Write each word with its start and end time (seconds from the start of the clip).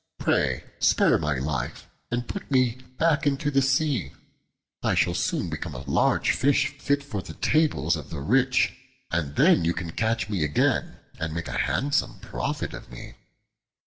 Pray 0.17 0.63
spare 0.79 1.19
my 1.19 1.35
life, 1.37 1.87
and 2.09 2.27
put 2.27 2.49
me 2.49 2.79
back 2.97 3.27
into 3.27 3.51
the 3.51 3.61
sea. 3.61 4.13
I 4.81 4.95
shall 4.95 5.13
soon 5.13 5.47
become 5.47 5.75
a 5.75 5.87
large 5.87 6.31
fish 6.31 6.69
fit 6.79 7.03
for 7.03 7.21
the 7.21 7.35
tables 7.35 7.95
of 7.95 8.09
the 8.09 8.19
rich, 8.19 8.75
and 9.11 9.35
then 9.35 9.63
you 9.63 9.75
can 9.75 9.91
catch 9.91 10.27
me 10.27 10.43
again, 10.43 10.97
and 11.19 11.35
make 11.35 11.47
a 11.47 11.51
handsome 11.69 12.19
profit 12.19 12.73
of 12.73 12.89
me." 12.91 13.13